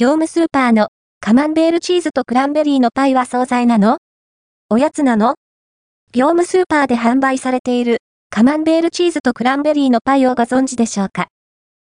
[0.00, 0.88] 業務スーパーの
[1.20, 3.98] カマンベールチーズとクランベリーのパイは惣菜なの？
[4.70, 5.34] おやつなの？
[6.14, 7.98] 業務スーパーで販売されている
[8.30, 11.26] カマンベールチーズとクランベリーのパイをご存知でしょうか？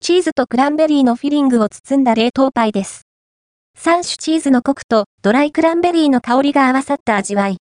[0.00, 3.02] チーズとクランベリーのフィリングを包んだ冷凍パイです。
[3.78, 7.58] 3種チーズのコクとドライクランベリーの香りが合わさった味わい。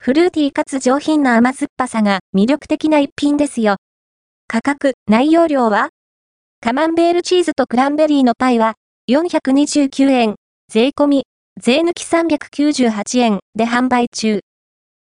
[0.00, 3.76] フルーティーかつ上品な甘酸っぱさが魅力的な一品ですよ。
[4.48, 5.90] 価格、内容量は？
[6.60, 8.74] カマンベールチーズとクランベリーのパイは
[9.10, 10.36] 429円、
[10.72, 11.24] 税込み、
[11.60, 14.38] 税抜き398円で販売中。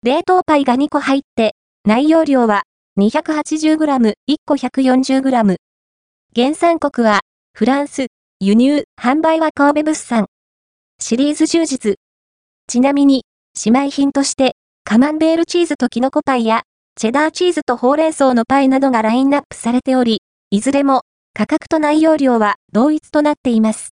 [0.03, 1.53] 冷凍パイが2個入って、
[1.85, 2.63] 内容量は
[2.99, 4.15] 280g、1
[4.47, 5.57] 個 140g。
[6.35, 7.21] 原産国は
[7.53, 8.07] フランス、
[8.41, 10.27] 輸入、販売は神戸物産。
[10.99, 11.97] シリーズ充実。
[12.69, 13.25] ちなみに、
[13.67, 16.63] 姉妹品として、カマンベールチーズとキノコパイや、
[16.97, 23.95] チェダーチーズとほうれん草のパイなどがラインナップされており、いずれも、価格と内容量は同一となっています。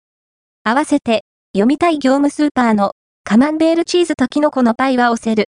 [0.63, 1.23] 合わせて、
[1.53, 5.45] 読みたい業務スーパーの、カマンベールチーズとキノコのパイは押せる。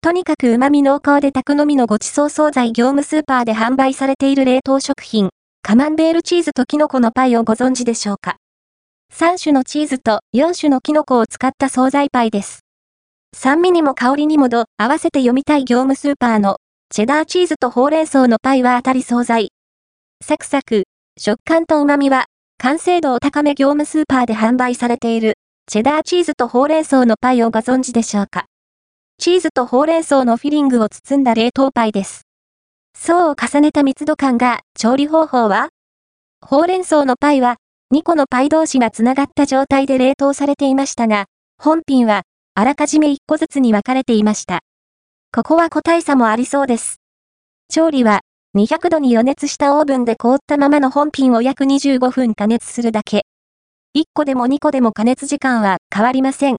[0.00, 5.30] とにかく旨味濃厚で宅飲みのごちそう惣菜業務スーパーで販売されている冷凍食品、
[5.62, 8.36] カマンベールチーズとキノコのパイをご存知でしょうか
[9.12, 12.60] ?3 種のチーズと4種のキノコを使った惣菜パイです。
[13.36, 16.58] 酸味にも香りにもど合わせて読みたい業務スーパーの
[16.90, 19.50] チェダーチーズとほうれん草のパイは当たり惣菜。
[20.24, 20.84] サクサク、
[21.20, 22.26] 食感と旨味は
[22.58, 25.34] 完成度を高め業務スーパーで販売されている
[25.66, 28.44] チェダーチーズとほうれん草のパイをご存知でしょうか？
[29.18, 32.22] チーズとほうれん草のフィリングを包んだ冷凍パイです。
[32.94, 35.70] 層を重ねた密度感が、調理方法は？
[36.40, 37.56] ほうれん草のパイは、
[37.92, 41.24] 2個のパイ同士が繋がった状態で冷凍されていましたが、
[41.60, 42.22] 本品は、
[42.54, 44.60] あらかじめ1個ずつに分かれていました。
[45.34, 47.00] ここは個体差もありそうです。
[47.68, 48.20] 調理は、
[48.56, 53.26] 200度に予熱したオーブンで凍ったままの本品を約25分加熱するだけ。
[53.96, 56.56] 1個でも2個でも加熱時間は変わりません。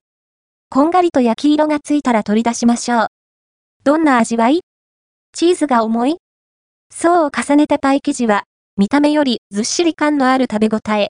[0.69, 3.07] こんがりと焼き色がついたら取り出しましょう。
[3.83, 4.61] どんな味わい？
[5.31, 6.17] チーズが重い？
[6.91, 8.43] 層を重ねたパイ生地は、
[8.77, 11.09] 見た目よりずっしり感のある食べ応え。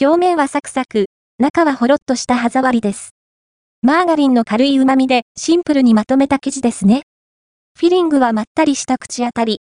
[0.00, 1.06] 表面はサクサク、
[1.38, 3.10] 中はほろっとした歯触りです。
[3.82, 7.02] マーガリンの軽い旨味でシンプルにまとめた生地ですね。
[7.78, 9.60] フィリングはまったりした口当たり。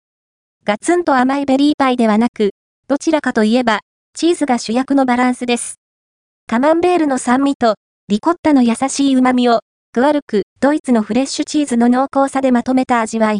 [0.63, 2.51] ガツンと甘いベリーパイではなく、
[2.87, 3.79] どちらかといえば、
[4.13, 5.79] チーズが主役のバランスです。
[6.45, 7.77] カマンベールの酸味と、
[8.09, 9.61] リコッタの優しい旨味を、
[9.93, 13.39] グワルク、ドイツのフレッシュチーズの濃厚さでまとめた味わい。